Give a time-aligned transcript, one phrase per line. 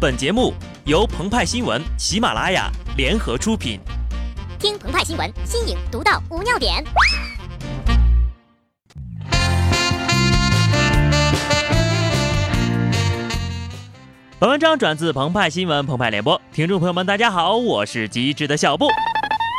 [0.00, 0.54] 本节目
[0.86, 3.78] 由澎湃新闻、喜马拉雅联合出品。
[4.58, 6.82] 听澎湃新闻，新颖独到，无尿点。
[14.38, 18.88] 本文章转自澎湃新闻《澎湃联播，听众朋友们，大家好，我是机智的小布。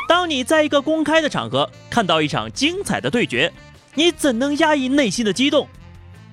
[0.10, 3.54] 当你在一个公开的场合看到一场精彩的对决，
[3.94, 5.68] 你怎能压抑内心的激动？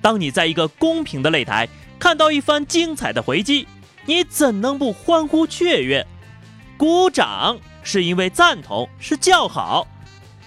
[0.01, 1.69] 当你在一个公平的擂台
[1.99, 3.67] 看到一番精彩的回击，
[4.05, 6.05] 你怎能不欢呼雀跃？
[6.77, 9.85] 鼓掌是因为赞同，是叫好。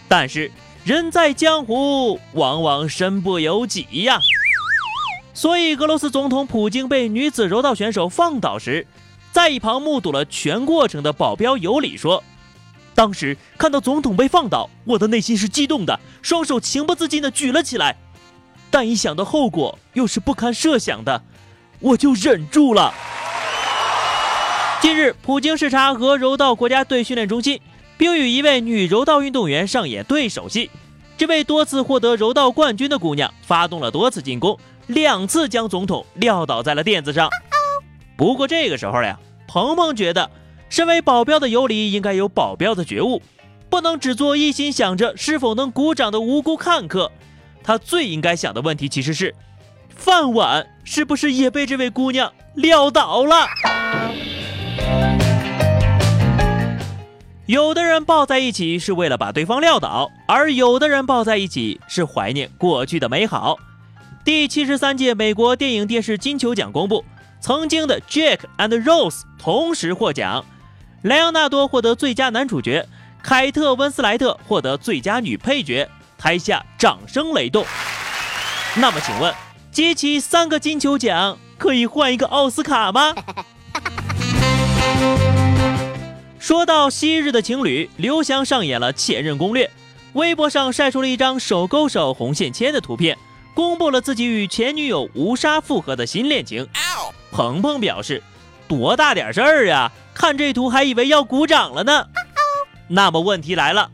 [0.09, 0.51] 但是
[0.85, 4.19] 人在江湖，往往身不由己呀。
[5.35, 8.87] 所以，俄罗斯总统普京被女子柔道选手放倒时，
[9.31, 12.23] 在一旁目睹了全过程的保镖尤里说
[12.95, 17.97] ：“当时看到总统被放倒，我的内心是激动的，双手情不自禁地举了起来。
[18.71, 21.23] 但一想到后果又是不堪设想的，
[21.81, 22.93] 我就忍住了。”
[24.83, 27.61] 近日，普京视察俄柔道国家队训练中心，
[27.97, 30.69] 并与一位女柔道运动员上演对手戏。
[31.17, 34.59] 这位多次获得柔道冠军的姑娘发动了多次进攻。
[34.89, 37.31] 两次将总统撂倒在了垫子上。
[38.17, 39.17] 不过这个时候呀，
[39.47, 40.29] 鹏鹏觉得，
[40.69, 43.23] 身为保镖的尤里应该有保镖的觉悟，
[43.71, 47.13] 不能只做一心想着是否能鼓掌的无辜看客。
[47.63, 49.33] 他最应该想的问题其实是，
[49.91, 53.47] 饭碗是不是也被这位姑娘撂倒了？
[57.47, 63.59] 有的人抱在一起是为了把对方撂倒，而有的人抱在一起是怀念过去的美好。
[64.25, 67.05] 第七十三届美国电影电视金球奖公布，
[67.41, 70.45] 曾经的 Jack and Rose 同时获奖，
[71.03, 72.87] 莱昂纳多获得最佳男主角，
[73.25, 77.67] 凯特温斯莱特获得最佳女配角，台下掌声雷动。
[78.77, 79.35] 那么请问，
[79.73, 83.13] 集齐三个金球奖可以换一个奥斯卡吗？
[86.43, 89.71] 说到昔日的情侣，刘翔上演了前任攻略，
[90.15, 93.17] 微博上晒出了一张手勾手红线牵的图片。
[93.55, 96.67] 公布了自己与前女友吴莎复合的新恋情。
[97.31, 98.21] 鹏鹏表示
[98.67, 99.93] ：“多大点事儿呀？
[100.15, 102.09] 看这图还以为要鼓掌了呢。”
[102.91, 103.93] 那么问题来了：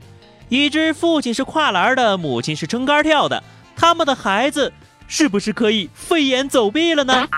[0.49, 3.45] 已知父亲是跨栏的，母亲是撑杆跳的，
[3.77, 4.73] 他们的孩子
[5.07, 7.29] 是不是可以飞檐走壁了呢？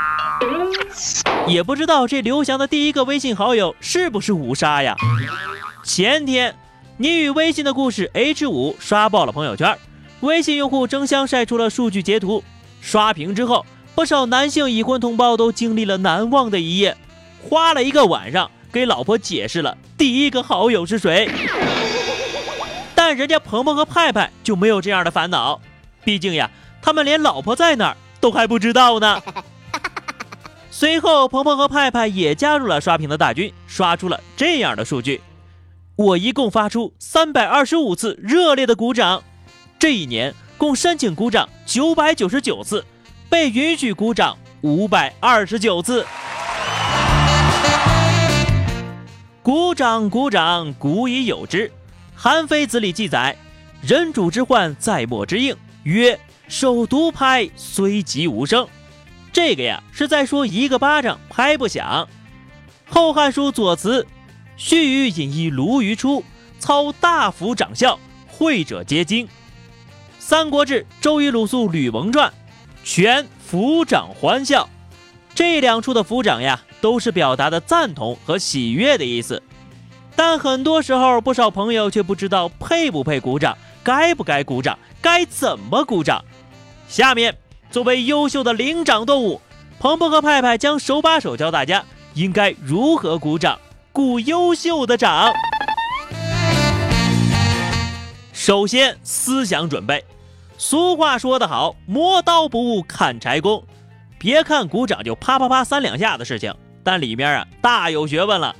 [1.46, 4.96] 也不知道这刘翔的第一个微信好友是不是五杀呀？
[5.82, 6.54] 前天，
[6.96, 9.76] 你与微信的故事 H 五刷爆了朋友圈。
[10.20, 12.44] 微信用户争相晒出了数据截图，
[12.82, 13.64] 刷屏之后，
[13.94, 16.96] 不少男性已婚同胞都经历了难忘的一夜，
[17.42, 21.30] 花了一个晚上给老婆解释了第一个好友是谁。
[22.94, 25.58] 但人家鹏鹏和派派就没有这样的烦恼，
[26.04, 26.50] 毕竟呀，
[26.82, 29.22] 他们连老婆在哪儿都还不知道呢。
[30.72, 35.20] 随后，鹏鹏和派派也加入了刷屏的大军，刷出了这样的数据：
[35.96, 39.22] 我一共发出三百二十五次热烈的鼓掌。
[39.78, 42.84] 这一年共申请鼓掌九百九十九次，
[43.28, 46.06] 被允许鼓掌五百二十九次。
[49.42, 51.66] 鼓掌，鼓掌，古已有之。
[52.14, 53.36] 《韩非子》里记载
[53.82, 58.66] ：“人主之患，在墨之应。”曰：“手独拍，虽极无声。”
[59.32, 62.08] 这个呀，是在说一个巴掌拍不响。
[62.92, 64.02] 《后汉书·左慈》
[64.56, 66.24] ：“须臾引一鲈鱼出，
[66.58, 69.26] 操大斧掌笑，会者皆惊。”
[70.18, 72.30] 《三国志·周瑜鲁肃吕蒙传》，
[72.82, 74.68] 全抚掌欢笑，
[75.34, 79.42] 这两处的抚掌呀，都是表达的赞同和喜悦的意思。
[80.16, 86.24] 但很多时候，不少朋友却不知道配不配鼓掌，该不该鼓掌，该怎么鼓掌。
[86.88, 87.38] 下面，
[87.70, 89.40] 作为优秀的灵长动物，
[89.78, 93.56] 鹏鹏和派派将手把手教大家应该如何鼓掌，
[93.92, 95.32] 鼓优秀的掌。
[98.32, 100.04] 首先，思想准备。
[100.58, 103.62] 俗话说得好，磨刀不误砍柴工。
[104.18, 106.52] 别看鼓掌就啪啪啪三两下的事情，
[106.82, 108.56] 但里面啊大有学问了。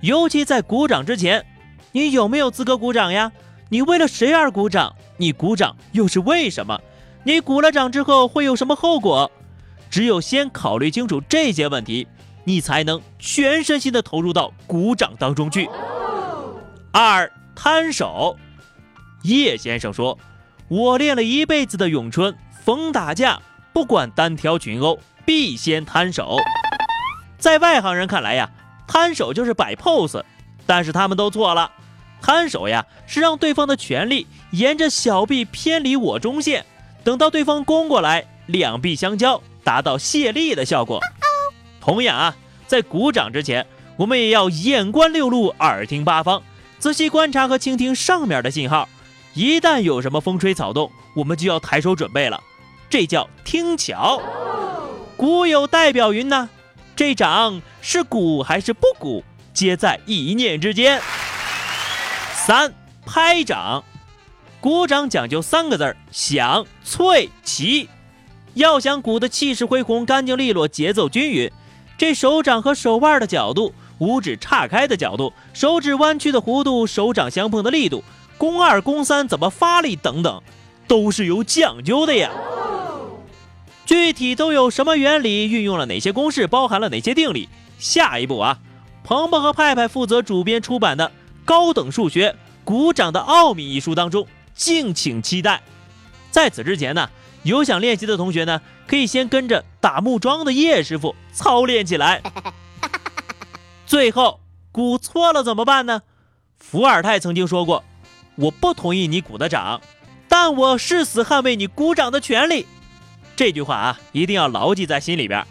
[0.00, 1.46] 尤其在鼓掌之前，
[1.92, 3.30] 你有没有资格鼓掌呀？
[3.68, 4.96] 你为了谁而鼓掌？
[5.16, 6.80] 你鼓掌又是为什么？
[7.28, 9.30] 你鼓了掌之后会有什么后果？
[9.90, 12.08] 只有先考虑清楚这些问题，
[12.44, 15.68] 你才能全身心的投入到鼓掌当中去。
[16.90, 18.34] 二摊手，
[19.24, 20.18] 叶先生说。
[20.68, 22.34] 我练了一辈子的咏春，
[22.64, 23.38] 逢打架
[23.74, 26.38] 不管单挑群殴，必先摊手。
[27.36, 28.48] 在外行人看来呀，
[28.86, 30.22] 摊手就是摆 pose，
[30.64, 31.70] 但是他们都错了。
[32.22, 36.64] 摊手呀，是让对方的拳力沿着小臂偏离我中线，
[37.04, 41.00] 等到对方攻过来，两臂相交，达到卸力的效果。
[41.80, 42.36] 同样啊，
[42.66, 43.66] 在鼓掌之前，
[43.96, 46.42] 我们也要眼观六路，耳听八方，
[46.78, 48.88] 仔细观察和倾听上面的信号。
[49.34, 52.42] 一旦有什么风吹草动，我们就要抬手准备了，
[52.90, 54.20] 这叫听巧。
[55.16, 56.48] 古有代表云呢，
[56.94, 59.24] 这掌是鼓还是不鼓，
[59.54, 61.00] 皆在一念之间。
[62.34, 62.72] 三
[63.06, 63.84] 拍掌，
[64.60, 67.88] 鼓掌讲究三个字儿：响、脆、齐。
[68.54, 71.50] 要想鼓的气势恢宏、干净利落、节奏均匀，
[71.96, 78.02] 这手掌和手腕的角度、五指岔开的角度、手指弯曲的弧度、手掌相碰的力度。
[78.36, 80.42] 宫二、宫三怎么发力等等，
[80.88, 82.30] 都是有讲究的呀。
[83.86, 87.48] 具体都有什么原理，运用了哪些公式，包含了哪些定理？
[87.78, 88.58] 下一步啊，
[89.04, 91.08] 鹏鹏和派派负责主编出版的
[91.44, 92.34] 《高等数学
[92.64, 94.26] 鼓掌的奥秘》一书当中，
[94.58, 95.62] 敬请期待。
[96.30, 97.08] 在此之前呢，
[97.44, 102.20] 有想练习的同学呢，可以先跟着打木桩的叶师傅操练起来。
[103.86, 104.40] 最后，
[104.70, 106.02] 鼓错了怎么办呢？
[106.58, 107.82] 伏尔泰曾经说过。
[108.34, 109.80] 我不同意你鼓的掌，
[110.28, 112.66] 但我誓死捍卫你鼓掌的权利。
[113.34, 115.44] 这句话啊，一定要牢记在心里边。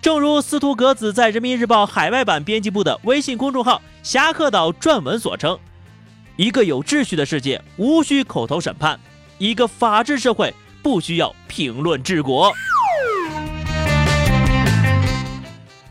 [0.00, 5.56] 正如司徒格子在人民日报海外版编辑部的微信公众号“侠客岛”撰文所称
[6.42, 8.98] ：“一个有秩序的世界无需口头审判，
[9.38, 10.52] 一个法治社会
[10.82, 12.52] 不需要评论治国。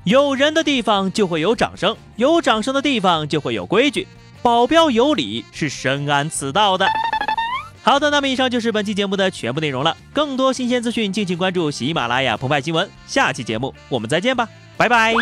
[0.03, 4.05] 有人的地方就会有掌声，有掌声的地方就会有规矩。”
[4.43, 6.85] 保镖有理是深谙此道的。
[7.81, 9.95] 好的，那么以上就是本期节目的全部内容了。
[10.11, 12.89] 更多新鲜资讯，敬请关注喜马拉雅澎湃新闻。
[13.07, 15.15] 下期节目我们再见吧，拜拜。